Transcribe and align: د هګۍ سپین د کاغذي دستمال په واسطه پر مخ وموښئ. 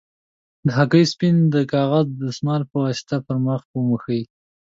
د 0.65 0.67
هګۍ 0.77 1.03
سپین 1.11 1.35
د 1.53 1.55
کاغذي 1.73 2.11
دستمال 2.21 2.61
په 2.71 2.77
واسطه 2.83 3.15
پر 3.25 3.35
مخ 3.45 3.61
وموښئ. 3.73 4.21